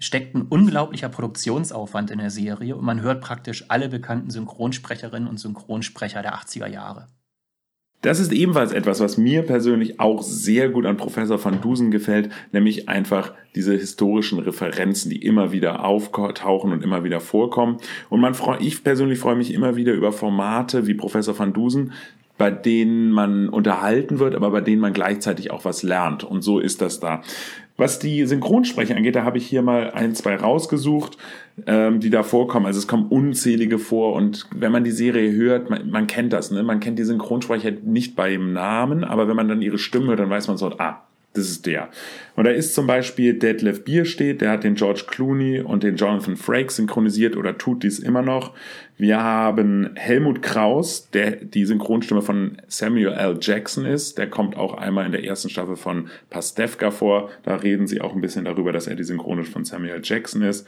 steckt 0.00 0.34
ein 0.34 0.42
unglaublicher 0.42 1.08
Produktionsaufwand 1.08 2.10
in 2.10 2.18
der 2.18 2.30
Serie 2.30 2.74
und 2.74 2.84
man 2.84 3.02
hört 3.02 3.20
praktisch 3.20 3.66
alle 3.68 3.88
bekannten 3.88 4.30
Synchronsprecherinnen 4.30 5.28
und 5.28 5.38
Synchronsprecher 5.38 6.22
der 6.22 6.34
80er 6.34 6.66
Jahre. 6.66 7.06
Das 8.02 8.18
ist 8.18 8.32
ebenfalls 8.32 8.72
etwas, 8.72 9.00
was 9.00 9.18
mir 9.18 9.42
persönlich 9.42 10.00
auch 10.00 10.22
sehr 10.22 10.70
gut 10.70 10.86
an 10.86 10.96
Professor 10.96 11.42
van 11.44 11.60
Dusen 11.60 11.90
gefällt, 11.90 12.30
nämlich 12.50 12.88
einfach 12.88 13.34
diese 13.54 13.74
historischen 13.74 14.38
Referenzen, 14.38 15.10
die 15.10 15.20
immer 15.22 15.52
wieder 15.52 15.84
auftauchen 15.84 16.72
und 16.72 16.82
immer 16.82 17.04
wieder 17.04 17.20
vorkommen. 17.20 17.76
Und 18.08 18.20
man 18.20 18.32
freu, 18.32 18.56
ich 18.58 18.82
persönlich 18.82 19.18
freue 19.18 19.36
mich 19.36 19.52
immer 19.52 19.76
wieder 19.76 19.92
über 19.92 20.12
Formate 20.12 20.86
wie 20.86 20.94
Professor 20.94 21.38
van 21.38 21.52
Dusen, 21.52 21.92
bei 22.38 22.50
denen 22.50 23.10
man 23.10 23.50
unterhalten 23.50 24.18
wird, 24.18 24.34
aber 24.34 24.50
bei 24.50 24.62
denen 24.62 24.80
man 24.80 24.94
gleichzeitig 24.94 25.50
auch 25.50 25.66
was 25.66 25.82
lernt. 25.82 26.24
Und 26.24 26.40
so 26.40 26.58
ist 26.58 26.80
das 26.80 27.00
da. 27.00 27.20
Was 27.80 27.98
die 27.98 28.26
Synchronsprecher 28.26 28.94
angeht, 28.94 29.16
da 29.16 29.24
habe 29.24 29.38
ich 29.38 29.46
hier 29.46 29.62
mal 29.62 29.92
ein, 29.92 30.14
zwei 30.14 30.36
rausgesucht, 30.36 31.16
ähm, 31.66 31.98
die 31.98 32.10
da 32.10 32.22
vorkommen. 32.22 32.66
Also 32.66 32.78
es 32.78 32.86
kommen 32.86 33.06
unzählige 33.06 33.78
vor 33.78 34.12
und 34.16 34.46
wenn 34.54 34.70
man 34.70 34.84
die 34.84 34.90
Serie 34.90 35.32
hört, 35.32 35.70
man, 35.70 35.88
man 35.88 36.06
kennt 36.06 36.34
das, 36.34 36.50
ne? 36.50 36.62
Man 36.62 36.80
kennt 36.80 36.98
die 36.98 37.04
Synchronsprecher 37.04 37.70
nicht 37.82 38.16
beim 38.16 38.52
Namen, 38.52 39.02
aber 39.02 39.28
wenn 39.28 39.36
man 39.36 39.48
dann 39.48 39.62
ihre 39.62 39.78
Stimme 39.78 40.08
hört, 40.08 40.20
dann 40.20 40.28
weiß 40.28 40.48
man 40.48 40.58
so, 40.58 40.70
ah, 40.76 41.06
das 41.32 41.48
ist 41.48 41.66
der. 41.66 41.90
Und 42.34 42.44
da 42.44 42.50
ist 42.50 42.74
zum 42.74 42.86
Beispiel 42.86 43.34
Detlef 43.34 43.84
Bierstedt, 43.84 44.40
der 44.40 44.50
hat 44.50 44.64
den 44.64 44.74
George 44.74 45.04
Clooney 45.06 45.60
und 45.60 45.84
den 45.84 45.96
Jonathan 45.96 46.36
Frakes 46.36 46.76
synchronisiert 46.76 47.36
oder 47.36 47.56
tut 47.56 47.84
dies 47.84 48.00
immer 48.00 48.22
noch. 48.22 48.52
Wir 48.96 49.22
haben 49.22 49.90
Helmut 49.94 50.42
Kraus, 50.42 51.08
der 51.10 51.36
die 51.36 51.64
Synchronstimme 51.64 52.20
von 52.20 52.58
Samuel 52.66 53.12
L. 53.12 53.38
Jackson 53.40 53.86
ist. 53.86 54.18
Der 54.18 54.28
kommt 54.28 54.56
auch 54.56 54.74
einmal 54.74 55.06
in 55.06 55.12
der 55.12 55.24
ersten 55.24 55.48
Staffel 55.48 55.76
von 55.76 56.08
Pastewka 56.30 56.90
vor. 56.90 57.30
Da 57.44 57.56
reden 57.56 57.86
sie 57.86 58.00
auch 58.00 58.14
ein 58.14 58.20
bisschen 58.20 58.44
darüber, 58.44 58.72
dass 58.72 58.88
er 58.88 58.96
die 58.96 59.04
Synchronstimme 59.04 59.52
von 59.52 59.64
Samuel 59.64 59.94
L. 59.94 60.00
Jackson 60.02 60.42
ist. 60.42 60.66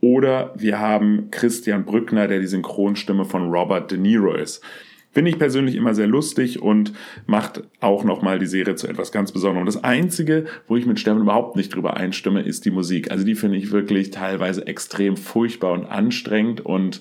Oder 0.00 0.54
wir 0.56 0.78
haben 0.78 1.28
Christian 1.30 1.84
Brückner, 1.84 2.28
der 2.28 2.38
die 2.38 2.46
Synchronstimme 2.46 3.24
von 3.24 3.50
Robert 3.50 3.90
De 3.90 3.98
Niro 3.98 4.34
ist. 4.34 4.62
Finde 5.14 5.30
ich 5.30 5.38
persönlich 5.38 5.76
immer 5.76 5.94
sehr 5.94 6.08
lustig 6.08 6.60
und 6.60 6.92
macht 7.26 7.62
auch 7.78 8.02
nochmal 8.02 8.40
die 8.40 8.46
Serie 8.46 8.74
zu 8.74 8.88
etwas 8.88 9.12
ganz 9.12 9.30
Besonderem. 9.30 9.64
Das 9.64 9.84
Einzige, 9.84 10.46
wo 10.66 10.76
ich 10.76 10.86
mit 10.86 10.98
Stefan 10.98 11.22
überhaupt 11.22 11.54
nicht 11.54 11.72
drüber 11.72 11.96
einstimme, 11.96 12.42
ist 12.42 12.64
die 12.64 12.72
Musik. 12.72 13.12
Also 13.12 13.24
die 13.24 13.36
finde 13.36 13.56
ich 13.56 13.70
wirklich 13.70 14.10
teilweise 14.10 14.66
extrem 14.66 15.16
furchtbar 15.16 15.70
und 15.70 15.86
anstrengend 15.86 16.62
und 16.66 17.00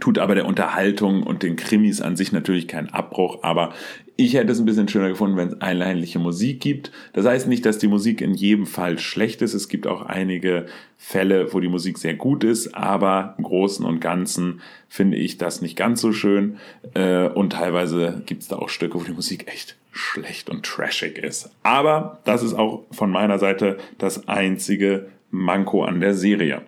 tut 0.00 0.18
aber 0.18 0.34
der 0.34 0.46
Unterhaltung 0.46 1.22
und 1.22 1.42
den 1.42 1.56
Krimis 1.56 2.00
an 2.00 2.16
sich 2.16 2.32
natürlich 2.32 2.68
keinen 2.68 2.88
Abbruch, 2.88 3.40
aber 3.42 3.74
ich 4.24 4.34
hätte 4.34 4.52
es 4.52 4.58
ein 4.58 4.64
bisschen 4.64 4.88
schöner 4.88 5.08
gefunden, 5.08 5.36
wenn 5.36 5.48
es 5.48 5.60
einheitliche 5.60 6.18
Musik 6.18 6.60
gibt. 6.60 6.92
Das 7.12 7.26
heißt 7.26 7.48
nicht, 7.48 7.66
dass 7.66 7.78
die 7.78 7.88
Musik 7.88 8.20
in 8.20 8.34
jedem 8.34 8.66
Fall 8.66 8.98
schlecht 8.98 9.42
ist. 9.42 9.54
Es 9.54 9.68
gibt 9.68 9.86
auch 9.86 10.02
einige 10.02 10.66
Fälle, 10.96 11.52
wo 11.52 11.60
die 11.60 11.68
Musik 11.68 11.98
sehr 11.98 12.14
gut 12.14 12.44
ist, 12.44 12.74
aber 12.74 13.34
im 13.38 13.44
Großen 13.44 13.84
und 13.84 14.00
Ganzen 14.00 14.60
finde 14.88 15.16
ich 15.16 15.38
das 15.38 15.62
nicht 15.62 15.76
ganz 15.76 16.00
so 16.00 16.12
schön. 16.12 16.58
Äh, 16.94 17.28
und 17.28 17.54
teilweise 17.54 18.22
gibt 18.26 18.42
es 18.42 18.48
da 18.48 18.56
auch 18.56 18.68
Stücke, 18.68 18.98
wo 18.98 19.04
die 19.04 19.12
Musik 19.12 19.48
echt 19.48 19.76
schlecht 19.90 20.48
und 20.48 20.64
trashig 20.64 21.18
ist. 21.18 21.50
Aber 21.62 22.20
das 22.24 22.42
ist 22.42 22.54
auch 22.54 22.84
von 22.90 23.10
meiner 23.10 23.38
Seite 23.38 23.78
das 23.98 24.28
einzige 24.28 25.08
Manko 25.30 25.84
an 25.84 26.00
der 26.00 26.14
Serie. 26.14 26.62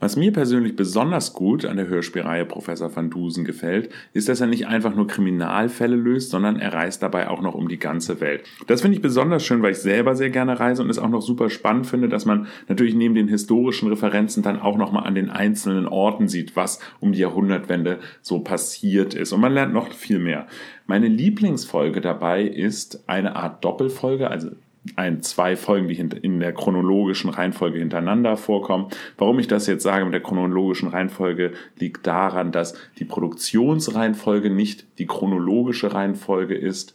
Was 0.00 0.16
mir 0.16 0.32
persönlich 0.32 0.76
besonders 0.76 1.32
gut 1.32 1.64
an 1.64 1.76
der 1.76 1.88
Hörspielreihe 1.88 2.44
Professor 2.44 2.94
van 2.94 3.10
Dusen 3.10 3.44
gefällt, 3.44 3.90
ist, 4.12 4.28
dass 4.28 4.40
er 4.40 4.46
nicht 4.46 4.68
einfach 4.68 4.94
nur 4.94 5.08
Kriminalfälle 5.08 5.96
löst, 5.96 6.30
sondern 6.30 6.60
er 6.60 6.72
reist 6.72 7.02
dabei 7.02 7.28
auch 7.28 7.42
noch 7.42 7.54
um 7.54 7.68
die 7.68 7.80
ganze 7.80 8.20
Welt. 8.20 8.44
Das 8.68 8.82
finde 8.82 8.96
ich 8.96 9.02
besonders 9.02 9.44
schön, 9.44 9.60
weil 9.60 9.72
ich 9.72 9.78
selber 9.78 10.14
sehr 10.14 10.30
gerne 10.30 10.60
reise 10.60 10.82
und 10.82 10.90
es 10.90 11.00
auch 11.00 11.08
noch 11.08 11.22
super 11.22 11.50
spannend 11.50 11.88
finde, 11.88 12.08
dass 12.08 12.26
man 12.26 12.46
natürlich 12.68 12.94
neben 12.94 13.16
den 13.16 13.26
historischen 13.26 13.88
Referenzen 13.88 14.44
dann 14.44 14.60
auch 14.60 14.76
noch 14.76 14.92
mal 14.92 15.02
an 15.02 15.16
den 15.16 15.30
einzelnen 15.30 15.88
Orten 15.88 16.28
sieht, 16.28 16.54
was 16.54 16.78
um 17.00 17.10
die 17.10 17.18
Jahrhundertwende 17.18 17.98
so 18.22 18.38
passiert 18.38 19.14
ist. 19.14 19.32
Und 19.32 19.40
man 19.40 19.52
lernt 19.52 19.74
noch 19.74 19.90
viel 19.90 20.20
mehr. 20.20 20.46
Meine 20.86 21.08
Lieblingsfolge 21.08 22.00
dabei 22.00 22.42
ist 22.44 23.02
eine 23.08 23.34
Art 23.34 23.64
Doppelfolge, 23.64 24.30
also 24.30 24.50
ein, 24.96 25.22
zwei 25.22 25.56
Folgen, 25.56 25.88
die 25.88 25.96
in 25.96 26.40
der 26.40 26.52
chronologischen 26.52 27.30
Reihenfolge 27.30 27.78
hintereinander 27.78 28.36
vorkommen. 28.36 28.88
Warum 29.16 29.38
ich 29.38 29.48
das 29.48 29.66
jetzt 29.66 29.82
sage 29.82 30.04
mit 30.04 30.14
der 30.14 30.22
chronologischen 30.22 30.88
Reihenfolge, 30.88 31.52
liegt 31.78 32.06
daran, 32.06 32.52
dass 32.52 32.74
die 32.98 33.04
Produktionsreihenfolge 33.04 34.50
nicht 34.50 34.86
die 34.98 35.06
chronologische 35.06 35.92
Reihenfolge 35.92 36.54
ist. 36.54 36.94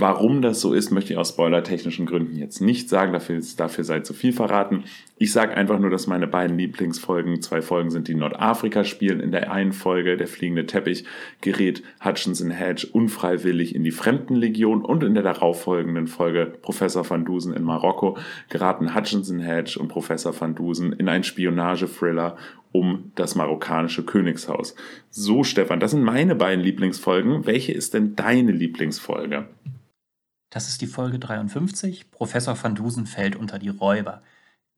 Warum 0.00 0.40
das 0.40 0.62
so 0.62 0.72
ist, 0.72 0.90
möchte 0.90 1.12
ich 1.12 1.18
aus 1.18 1.28
spoilertechnischen 1.28 2.06
Gründen 2.06 2.34
jetzt 2.34 2.62
nicht 2.62 2.88
sagen, 2.88 3.12
dafür, 3.12 3.38
dafür 3.58 3.84
sei 3.84 4.00
zu 4.00 4.14
viel 4.14 4.32
verraten. 4.32 4.84
Ich 5.18 5.30
sage 5.30 5.54
einfach 5.54 5.78
nur, 5.78 5.90
dass 5.90 6.06
meine 6.06 6.26
beiden 6.26 6.56
Lieblingsfolgen 6.56 7.42
zwei 7.42 7.60
Folgen 7.60 7.90
sind, 7.90 8.08
die 8.08 8.14
Nordafrika 8.14 8.84
spielen. 8.84 9.20
In 9.20 9.30
der 9.30 9.52
einen 9.52 9.74
Folge, 9.74 10.16
der 10.16 10.26
fliegende 10.26 10.64
Teppich, 10.64 11.04
gerät 11.42 11.82
Hutchinson 12.02 12.50
Hedge 12.50 12.88
unfreiwillig 12.90 13.74
in 13.74 13.84
die 13.84 13.90
Fremdenlegion 13.90 14.86
und 14.86 15.04
in 15.04 15.12
der 15.12 15.22
darauffolgenden 15.22 16.06
Folge 16.06 16.46
Professor 16.46 17.08
van 17.08 17.26
Dusen 17.26 17.52
in 17.52 17.62
Marokko 17.62 18.16
geraten 18.48 18.94
Hutchinson 18.94 19.40
Hedge 19.40 19.78
und 19.78 19.88
Professor 19.88 20.32
van 20.40 20.54
Dusen 20.54 20.94
in 20.94 21.10
einen 21.10 21.24
Spionage-Thriller 21.24 22.38
um 22.72 23.12
das 23.16 23.34
marokkanische 23.34 24.02
Königshaus. 24.06 24.74
So, 25.10 25.44
Stefan, 25.44 25.78
das 25.78 25.90
sind 25.90 26.04
meine 26.04 26.36
beiden 26.36 26.64
Lieblingsfolgen. 26.64 27.44
Welche 27.44 27.72
ist 27.72 27.92
denn 27.92 28.16
deine 28.16 28.52
Lieblingsfolge? 28.52 29.46
Das 30.50 30.68
ist 30.68 30.80
die 30.80 30.88
Folge 30.88 31.20
53. 31.20 32.10
Professor 32.10 32.60
van 32.60 32.74
Dusen 32.74 33.06
fällt 33.06 33.36
unter 33.36 33.60
die 33.60 33.68
Räuber. 33.68 34.22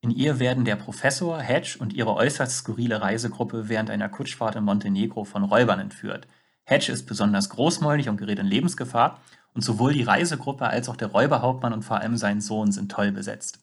In 0.02 0.10
ihr 0.10 0.38
werden 0.38 0.66
der 0.66 0.76
Professor, 0.76 1.40
Hedge 1.40 1.76
und 1.78 1.94
ihre 1.94 2.14
äußerst 2.14 2.58
skurrile 2.58 3.00
Reisegruppe 3.00 3.70
während 3.70 3.88
einer 3.88 4.10
Kutschfahrt 4.10 4.54
in 4.56 4.64
Montenegro 4.64 5.24
von 5.24 5.44
Räubern 5.44 5.80
entführt. 5.80 6.28
Hedge 6.64 6.92
ist 6.92 7.06
besonders 7.06 7.48
großmäulig 7.48 8.10
und 8.10 8.18
gerät 8.18 8.38
in 8.38 8.46
Lebensgefahr 8.46 9.20
und 9.54 9.62
sowohl 9.62 9.94
die 9.94 10.02
Reisegruppe 10.02 10.66
als 10.66 10.90
auch 10.90 10.96
der 10.96 11.08
Räuberhauptmann 11.08 11.72
und 11.72 11.84
vor 11.84 12.00
allem 12.00 12.18
sein 12.18 12.42
Sohn 12.42 12.70
sind 12.70 12.92
toll 12.92 13.10
besetzt. 13.10 13.61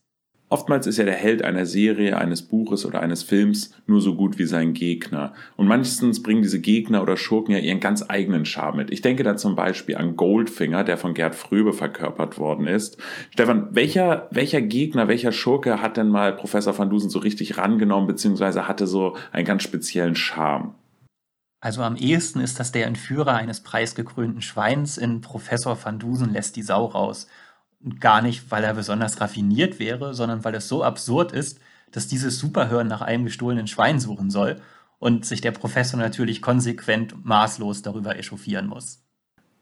Oftmals 0.51 0.88
ist 0.88 0.98
ja 0.98 1.06
der 1.06 1.13
Held 1.13 1.44
einer 1.44 1.68
Serie, 1.68 2.18
eines 2.18 2.41
Buches 2.41 2.84
oder 2.84 3.01
eines 3.01 3.22
Films 3.22 3.72
nur 3.86 4.01
so 4.01 4.15
gut 4.15 4.39
wie 4.39 4.46
sein 4.46 4.74
Gegner. 4.74 5.34
Und 5.56 5.68
meistens 5.68 6.24
bringen 6.24 6.41
diese 6.41 6.60
Gegner 6.60 7.03
oder 7.03 7.18
Schurken 7.18 7.53
ja 7.53 7.60
ihren 7.60 7.79
ganz 7.79 8.03
eigenen 8.08 8.46
Charme 8.46 8.77
mit. 8.77 8.91
Ich 8.91 9.01
denke 9.01 9.22
da 9.22 9.38
zum 9.38 9.56
Beispiel 9.56 9.98
an 9.98 10.15
Goldfinger, 10.15 10.84
der 10.84 10.98
von 10.98 11.13
Gerd 11.13 11.36
Fröbe 11.36 11.72
verkörpert 11.72 12.39
worden 12.39 12.65
ist. 12.65 12.98
Stefan, 13.29 13.68
welcher, 13.75 14.27
welcher 14.32 14.62
Gegner, 14.62 15.08
welcher 15.08 15.32
Schurke 15.32 15.84
hat 15.84 15.98
denn 15.98 16.10
mal 16.10 16.34
Professor 16.34 16.75
van 16.75 16.89
Dusen 16.89 17.12
so 17.12 17.20
richtig 17.20 17.60
rangenommen, 17.60 18.08
beziehungsweise 18.08 18.68
hatte 18.68 18.88
so 18.88 19.15
einen 19.32 19.46
ganz 19.46 19.62
speziellen 19.62 20.15
Charme? 20.15 20.74
Also 21.62 21.84
am 21.84 21.96
ehesten 21.96 22.39
ist 22.39 22.60
das 22.60 22.72
der 22.72 22.88
Entführer 22.88 23.36
eines 23.36 23.62
preisgekrönten 23.62 24.41
Schweins 24.41 24.98
in 24.98 25.22
Professor 25.22 25.77
van 25.84 26.00
Dusen 26.00 26.32
lässt 26.34 26.56
die 26.56 26.63
Sau 26.63 26.86
raus 26.86 27.27
gar 28.00 28.22
nicht, 28.22 28.52
weil 28.52 28.64
er 28.64 28.74
besonders 28.74 29.22
raffiniert 29.22 29.80
wäre, 29.80 30.14
sondern 30.14 30.44
weil 30.44 30.56
es 30.56 30.68
so 30.68 30.84
absurd 30.84 31.32
ist, 31.32 31.60
dass 31.92 32.08
dieses 32.08 32.38
Superhirn 32.38 32.88
nach 32.88 33.02
einem 33.02 33.26
gestohlenen 33.26 33.68
Schwein 33.68 34.00
suchen 34.00 34.30
soll 34.30 34.58
und 35.00 35.26
sich 35.26 35.42
der 35.42 35.52
Professor 35.52 36.00
natürlich 36.00 36.42
konsequent 36.42 37.26
maßlos 37.26 37.82
darüber 37.82 38.18
echauffieren 38.18 38.68
muss. 38.68 39.04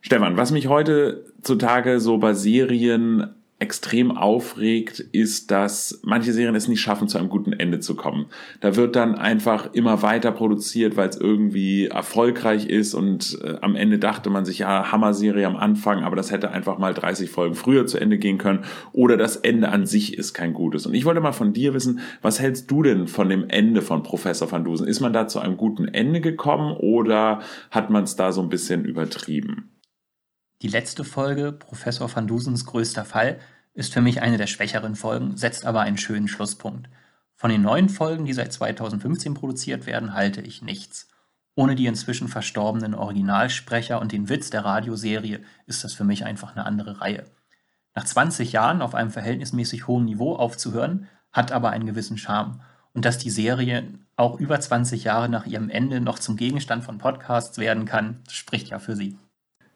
Stefan, 0.02 0.38
was 0.38 0.52
mich 0.52 0.68
heute 0.68 1.26
zutage 1.42 2.00
so 2.00 2.18
bei 2.18 2.34
Serien 2.34 3.36
extrem 3.60 4.16
aufregt, 4.16 5.00
ist, 5.00 5.50
dass 5.50 6.00
manche 6.04 6.32
Serien 6.32 6.54
es 6.54 6.68
nicht 6.68 6.80
schaffen, 6.80 7.08
zu 7.08 7.18
einem 7.18 7.30
guten 7.30 7.54
Ende 7.54 7.80
zu 7.80 7.96
kommen. 7.96 8.28
Da 8.62 8.76
wird 8.76 8.96
dann 8.96 9.16
einfach 9.16 9.74
immer 9.74 10.04
weiter 10.04 10.32
produziert, 10.32 10.96
weil 10.96 11.10
es 11.10 11.18
irgendwie 11.18 11.88
erfolgreich 11.88 12.68
ist 12.68 12.94
und 12.94 13.40
äh, 13.44 13.56
am 13.62 13.76
Ende 13.76 13.98
dachte 13.98 14.30
man 14.30 14.46
sich, 14.46 14.60
ja, 14.60 14.92
Hammer-Serie 14.92 15.48
am 15.48 15.56
Anfang, 15.56 16.04
aber 16.04 16.16
das 16.16 16.32
hätte 16.32 16.52
einfach 16.52 16.78
mal 16.78 16.94
30 16.94 17.32
Folgen 17.32 17.56
früher 17.56 17.88
zu 17.88 17.98
Ende 17.98 18.20
gehen 18.20 18.38
können 18.38 18.64
oder 18.94 19.18
das 19.18 19.38
Ende 19.38 19.70
an 19.70 19.88
sich 19.88 20.16
ist 20.16 20.36
kein 20.36 20.54
gutes. 20.54 20.86
Und 20.86 20.94
ich 20.94 21.06
wollte 21.06 21.22
mal 21.22 21.32
von 21.32 21.54
dir 21.54 21.74
wissen, 21.74 22.00
was 22.22 22.40
hältst 22.40 22.70
du 22.70 22.84
denn 22.84 23.08
von 23.08 23.28
dem 23.28 23.50
Ende 23.50 23.82
von 23.82 24.04
Professor 24.04 24.52
van 24.52 24.66
Dusen? 24.66 24.88
Ist 24.88 25.00
man 25.00 25.14
da 25.14 25.28
zu 25.28 25.40
einem 25.40 25.58
guten 25.58 25.88
Ende 25.88 26.22
gekommen 26.22 26.78
oder 26.78 27.40
hat 27.72 27.90
man 27.90 28.04
es 28.04 28.16
da 28.16 28.32
so 28.32 28.42
ein 28.42 28.50
bisschen 28.50 28.86
übertrieben? 28.86 29.72
Die 30.64 30.68
letzte 30.70 31.04
Folge, 31.04 31.52
Professor 31.52 32.14
van 32.14 32.26
Dusens 32.26 32.66
größter 32.66 33.06
Fall, 33.06 33.40
ist 33.76 33.94
für 33.94 34.02
mich 34.02 34.24
eine 34.24 34.38
der 34.38 34.48
schwächeren 34.48 34.96
Folgen, 34.96 35.38
setzt 35.38 35.68
aber 35.68 35.82
einen 35.82 36.00
schönen 36.00 36.28
Schlusspunkt. 36.28 36.90
Von 37.36 37.52
den 37.52 37.62
neuen 37.62 37.90
Folgen, 37.90 38.26
die 38.26 38.34
seit 38.34 38.52
2015 38.52 39.36
produziert 39.36 39.86
werden, 39.86 40.16
halte 40.16 40.42
ich 40.42 40.64
nichts. 40.64 41.10
Ohne 41.54 41.76
die 41.76 41.86
inzwischen 41.86 42.28
verstorbenen 42.28 42.96
Originalsprecher 42.96 44.02
und 44.02 44.12
den 44.12 44.30
Witz 44.30 44.50
der 44.50 44.66
Radioserie 44.66 45.42
ist 45.68 45.84
das 45.84 45.94
für 45.94 46.04
mich 46.04 46.26
einfach 46.26 46.56
eine 46.56 46.66
andere 46.66 47.02
Reihe. 47.02 47.26
Nach 47.94 48.06
20 48.06 48.52
Jahren 48.52 48.82
auf 48.82 48.96
einem 48.96 49.12
verhältnismäßig 49.12 49.86
hohen 49.86 50.06
Niveau 50.06 50.36
aufzuhören, 50.36 51.08
hat 51.32 51.52
aber 51.52 51.70
einen 51.70 51.86
gewissen 51.86 52.18
Charme. 52.18 52.62
Und 52.94 53.06
dass 53.06 53.20
die 53.20 53.30
Serie 53.30 53.88
auch 54.16 54.40
über 54.40 54.60
20 54.60 55.04
Jahre 55.04 55.30
nach 55.30 55.46
ihrem 55.46 55.70
Ende 55.70 56.02
noch 56.02 56.18
zum 56.18 56.36
Gegenstand 56.36 56.84
von 56.84 56.98
Podcasts 56.98 57.60
werden 57.60 57.86
kann, 57.86 58.24
spricht 58.28 58.70
ja 58.70 58.80
für 58.80 58.96
sie. 58.96 59.20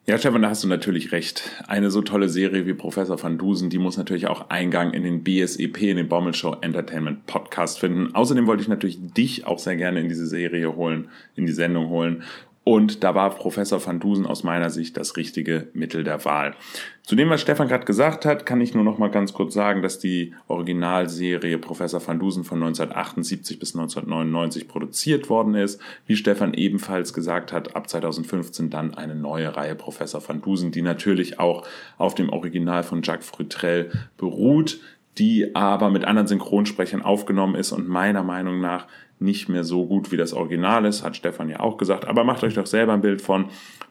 Ja, 0.07 0.17
Stefan, 0.17 0.41
da 0.41 0.49
hast 0.49 0.63
du 0.63 0.67
natürlich 0.67 1.11
recht. 1.11 1.43
Eine 1.67 1.91
so 1.91 2.01
tolle 2.01 2.27
Serie 2.27 2.65
wie 2.65 2.73
Professor 2.73 3.21
van 3.21 3.37
Dusen, 3.37 3.69
die 3.69 3.77
muss 3.77 3.97
natürlich 3.97 4.25
auch 4.25 4.49
Eingang 4.49 4.93
in 4.93 5.03
den 5.03 5.23
BSEP, 5.23 5.79
in 5.83 5.97
den 5.97 6.09
Bommel 6.09 6.33
Show 6.33 6.57
Entertainment 6.59 7.27
Podcast 7.27 7.77
finden. 7.79 8.15
Außerdem 8.15 8.47
wollte 8.47 8.63
ich 8.63 8.67
natürlich 8.67 8.97
dich 9.13 9.45
auch 9.45 9.59
sehr 9.59 9.75
gerne 9.75 9.99
in 9.99 10.09
diese 10.09 10.25
Serie 10.25 10.75
holen, 10.75 11.09
in 11.35 11.45
die 11.45 11.51
Sendung 11.51 11.89
holen. 11.89 12.23
Und 12.63 13.03
da 13.03 13.15
war 13.15 13.31
Professor 13.31 13.83
van 13.83 13.99
Dusen 13.99 14.27
aus 14.27 14.43
meiner 14.43 14.69
Sicht 14.69 14.95
das 14.95 15.17
richtige 15.17 15.69
Mittel 15.73 16.03
der 16.03 16.23
Wahl. 16.25 16.53
Zu 17.01 17.15
dem, 17.15 17.31
was 17.31 17.41
Stefan 17.41 17.67
gerade 17.67 17.85
gesagt 17.85 18.23
hat, 18.23 18.45
kann 18.45 18.61
ich 18.61 18.75
nur 18.75 18.83
noch 18.83 18.99
mal 18.99 19.09
ganz 19.09 19.33
kurz 19.33 19.55
sagen, 19.55 19.81
dass 19.81 19.97
die 19.97 20.35
Originalserie 20.47 21.57
Professor 21.57 22.05
van 22.05 22.19
Dusen 22.19 22.43
von 22.43 22.59
1978 22.61 23.57
bis 23.57 23.75
1999 23.75 24.67
produziert 24.67 25.27
worden 25.27 25.55
ist. 25.55 25.81
Wie 26.05 26.15
Stefan 26.15 26.53
ebenfalls 26.53 27.13
gesagt 27.13 27.51
hat, 27.51 27.75
ab 27.75 27.89
2015 27.89 28.69
dann 28.69 28.93
eine 28.93 29.15
neue 29.15 29.55
Reihe 29.55 29.73
Professor 29.73 30.21
van 30.25 30.43
Dusen, 30.43 30.71
die 30.71 30.83
natürlich 30.83 31.39
auch 31.39 31.65
auf 31.97 32.13
dem 32.13 32.29
Original 32.29 32.83
von 32.83 33.01
Jacques 33.01 33.25
Frutrell 33.25 33.89
beruht, 34.17 34.79
die 35.17 35.55
aber 35.55 35.89
mit 35.89 36.05
anderen 36.05 36.27
Synchronsprechern 36.27 37.01
aufgenommen 37.01 37.55
ist 37.55 37.71
und 37.71 37.89
meiner 37.89 38.23
Meinung 38.23 38.61
nach 38.61 38.85
nicht 39.21 39.49
mehr 39.49 39.63
so 39.63 39.85
gut 39.85 40.11
wie 40.11 40.17
das 40.17 40.33
Original 40.33 40.85
ist, 40.85 41.03
hat 41.03 41.15
Stefan 41.15 41.49
ja 41.49 41.59
auch 41.59 41.77
gesagt. 41.77 42.05
Aber 42.05 42.23
macht 42.23 42.43
euch 42.43 42.55
doch 42.55 42.65
selber 42.65 42.93
ein 42.93 43.01
Bild 43.01 43.21
von. 43.21 43.45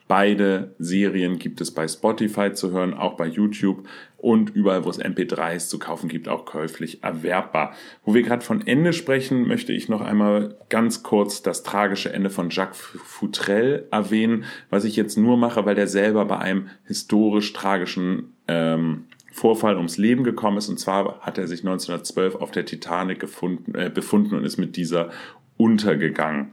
Beide 0.08 0.74
Serien 0.80 1.38
gibt 1.38 1.60
es 1.60 1.70
bei 1.70 1.86
Spotify 1.86 2.52
zu 2.52 2.72
hören, 2.72 2.94
auch 2.94 3.14
bei 3.14 3.28
YouTube 3.28 3.86
und 4.16 4.50
überall, 4.50 4.84
wo 4.84 4.90
es 4.90 5.00
MP3s 5.00 5.68
zu 5.68 5.78
kaufen 5.78 6.08
gibt, 6.08 6.28
auch 6.28 6.44
käuflich 6.44 7.04
erwerbbar. 7.04 7.74
Wo 8.04 8.12
wir 8.12 8.22
gerade 8.22 8.44
von 8.44 8.66
Ende 8.66 8.92
sprechen, 8.92 9.46
möchte 9.46 9.72
ich 9.72 9.88
noch 9.88 10.00
einmal 10.00 10.56
ganz 10.68 11.04
kurz 11.04 11.42
das 11.42 11.62
tragische 11.62 12.12
Ende 12.12 12.28
von 12.28 12.50
Jacques 12.50 12.80
Futrell 13.04 13.86
erwähnen, 13.92 14.44
was 14.68 14.84
ich 14.84 14.96
jetzt 14.96 15.16
nur 15.16 15.36
mache, 15.36 15.64
weil 15.64 15.76
der 15.76 15.86
selber 15.86 16.24
bei 16.24 16.38
einem 16.38 16.70
historisch 16.86 17.52
tragischen 17.52 18.34
ähm, 18.48 19.04
Vorfall 19.40 19.76
ums 19.76 19.96
Leben 19.96 20.22
gekommen 20.22 20.58
ist. 20.58 20.68
Und 20.68 20.78
zwar 20.78 21.20
hat 21.20 21.38
er 21.38 21.48
sich 21.48 21.60
1912 21.60 22.34
auf 22.34 22.50
der 22.50 22.66
Titanic 22.66 23.20
gefunden, 23.20 23.74
äh, 23.74 23.90
befunden 23.92 24.34
und 24.34 24.44
ist 24.44 24.58
mit 24.58 24.76
dieser 24.76 25.10
untergegangen. 25.56 26.50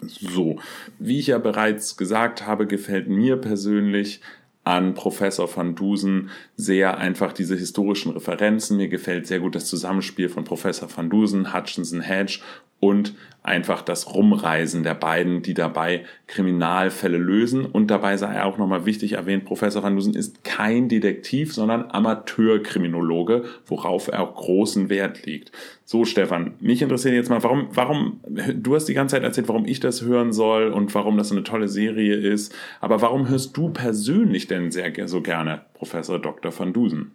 So, 0.00 0.58
wie 0.98 1.18
ich 1.18 1.26
ja 1.26 1.36
bereits 1.36 1.98
gesagt 1.98 2.46
habe, 2.46 2.66
gefällt 2.66 3.08
mir 3.08 3.36
persönlich 3.36 4.22
an 4.64 4.94
Professor 4.94 5.54
van 5.54 5.74
Dusen 5.74 6.30
sehr 6.56 6.96
einfach 6.96 7.34
diese 7.34 7.54
historischen 7.54 8.12
Referenzen. 8.12 8.78
Mir 8.78 8.88
gefällt 8.88 9.26
sehr 9.26 9.40
gut 9.40 9.54
das 9.54 9.66
Zusammenspiel 9.66 10.30
von 10.30 10.44
Professor 10.44 10.88
van 10.94 11.10
Dusen, 11.10 11.52
Hutchinson 11.52 12.00
Hedge 12.00 12.40
und 12.80 13.14
einfach 13.42 13.82
das 13.82 14.14
Rumreisen 14.14 14.82
der 14.82 14.94
beiden, 14.94 15.42
die 15.42 15.54
dabei 15.54 16.04
Kriminalfälle 16.26 17.16
lösen. 17.16 17.64
Und 17.64 17.88
dabei 17.88 18.16
sei 18.16 18.42
auch 18.42 18.58
nochmal 18.58 18.86
wichtig 18.86 19.12
erwähnt, 19.12 19.44
Professor 19.44 19.82
Van 19.82 19.94
Dusen 19.94 20.14
ist 20.14 20.44
kein 20.44 20.88
Detektiv, 20.88 21.54
sondern 21.54 21.90
Amateurkriminologe, 21.90 23.44
worauf 23.66 24.08
er 24.08 24.20
auch 24.20 24.34
großen 24.34 24.90
Wert 24.90 25.24
legt. 25.24 25.52
So, 25.84 26.04
Stefan, 26.04 26.54
mich 26.60 26.82
interessiert 26.82 27.14
jetzt 27.14 27.30
mal, 27.30 27.42
warum, 27.42 27.68
warum, 27.72 28.20
du 28.54 28.74
hast 28.74 28.86
die 28.86 28.94
ganze 28.94 29.16
Zeit 29.16 29.24
erzählt, 29.24 29.48
warum 29.48 29.66
ich 29.66 29.80
das 29.80 30.02
hören 30.02 30.32
soll 30.32 30.68
und 30.68 30.94
warum 30.94 31.16
das 31.16 31.32
eine 31.32 31.42
tolle 31.42 31.68
Serie 31.68 32.16
ist. 32.16 32.54
Aber 32.80 33.00
warum 33.00 33.28
hörst 33.28 33.56
du 33.56 33.70
persönlich 33.70 34.48
denn 34.48 34.70
sehr 34.70 34.90
so 35.08 35.22
gerne 35.22 35.62
Professor 35.74 36.18
Dr. 36.18 36.56
Van 36.56 36.72
Dusen? 36.72 37.12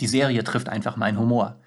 Die 0.00 0.06
Serie 0.06 0.42
trifft 0.44 0.68
einfach 0.68 0.96
meinen 0.96 1.18
Humor. 1.18 1.60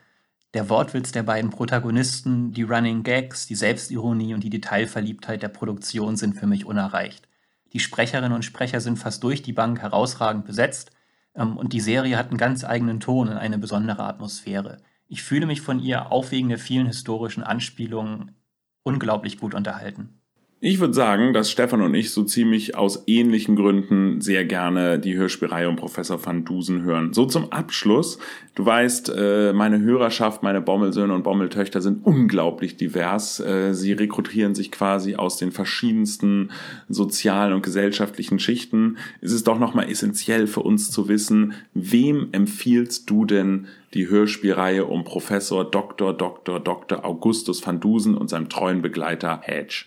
Der 0.53 0.69
Wortwitz 0.69 1.13
der 1.13 1.23
beiden 1.23 1.49
Protagonisten, 1.49 2.51
die 2.51 2.63
Running 2.63 3.03
Gags, 3.03 3.47
die 3.47 3.55
Selbstironie 3.55 4.33
und 4.33 4.43
die 4.43 4.49
Detailverliebtheit 4.49 5.41
der 5.41 5.47
Produktion 5.47 6.17
sind 6.17 6.33
für 6.33 6.47
mich 6.47 6.65
unerreicht. 6.65 7.29
Die 7.71 7.79
Sprecherinnen 7.79 8.33
und 8.33 8.43
Sprecher 8.43 8.81
sind 8.81 8.97
fast 8.97 9.23
durch 9.23 9.41
die 9.41 9.53
Bank 9.53 9.81
herausragend 9.81 10.45
besetzt 10.45 10.91
ähm, 11.35 11.55
und 11.55 11.71
die 11.71 11.79
Serie 11.79 12.17
hat 12.17 12.29
einen 12.29 12.37
ganz 12.37 12.65
eigenen 12.65 12.99
Ton 12.99 13.29
und 13.29 13.37
eine 13.37 13.57
besondere 13.57 14.03
Atmosphäre. 14.03 14.79
Ich 15.07 15.23
fühle 15.23 15.45
mich 15.45 15.61
von 15.61 15.79
ihr 15.79 16.11
auch 16.11 16.31
wegen 16.31 16.49
der 16.49 16.59
vielen 16.59 16.87
historischen 16.87 17.43
Anspielungen 17.43 18.35
unglaublich 18.83 19.39
gut 19.39 19.53
unterhalten. 19.53 20.20
Ich 20.63 20.79
würde 20.79 20.93
sagen, 20.93 21.33
dass 21.33 21.49
Stefan 21.49 21.81
und 21.81 21.95
ich 21.95 22.11
so 22.11 22.21
ziemlich 22.21 22.75
aus 22.75 23.05
ähnlichen 23.07 23.55
Gründen 23.55 24.21
sehr 24.21 24.45
gerne 24.45 24.99
die 24.99 25.17
Hörspielreihe 25.17 25.67
um 25.67 25.75
Professor 25.75 26.23
van 26.23 26.45
Dusen 26.45 26.83
hören. 26.83 27.13
So 27.13 27.25
zum 27.25 27.51
Abschluss. 27.51 28.19
Du 28.53 28.63
weißt, 28.63 29.11
äh, 29.17 29.53
meine 29.53 29.79
Hörerschaft, 29.79 30.43
meine 30.43 30.61
Bommelsöhne 30.61 31.15
und 31.15 31.23
Bommeltöchter 31.23 31.81
sind 31.81 32.05
unglaublich 32.05 32.77
divers. 32.77 33.39
Äh, 33.39 33.73
sie 33.73 33.93
rekrutieren 33.93 34.53
sich 34.53 34.71
quasi 34.71 35.15
aus 35.15 35.37
den 35.37 35.51
verschiedensten 35.51 36.51
sozialen 36.87 37.53
und 37.53 37.63
gesellschaftlichen 37.63 38.37
Schichten. 38.37 38.99
Es 39.19 39.31
ist 39.31 39.47
doch 39.47 39.57
nochmal 39.57 39.89
essentiell 39.89 40.45
für 40.45 40.61
uns 40.61 40.91
zu 40.91 41.07
wissen, 41.07 41.53
wem 41.73 42.27
empfiehlst 42.33 43.09
du 43.09 43.25
denn 43.25 43.65
die 43.95 44.09
Hörspielreihe 44.09 44.85
um 44.85 45.05
Professor 45.05 45.65
Dr. 45.65 46.13
Dr. 46.13 46.59
Dr. 46.59 47.03
Augustus 47.03 47.65
van 47.65 47.79
Dusen 47.79 48.15
und 48.15 48.29
seinem 48.29 48.47
treuen 48.47 48.83
Begleiter 48.83 49.41
Hedge? 49.41 49.85